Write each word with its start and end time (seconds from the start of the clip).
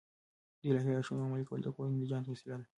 د 0.59 0.63
الهي 0.69 0.91
لارښوونو 0.95 1.25
عملي 1.27 1.45
کول 1.49 1.59
د 1.63 1.67
کور 1.75 1.85
د 1.89 1.93
نجات 2.01 2.25
وسیله 2.27 2.55
ده. 2.59 2.65